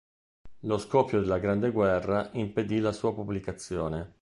Lo 0.61 0.79
scoppio 0.79 1.19
della 1.21 1.37
Grande 1.37 1.69
Guerra 1.69 2.29
impedì 2.31 2.79
la 2.79 2.91
sua 2.91 3.13
pubblicazione. 3.13 4.09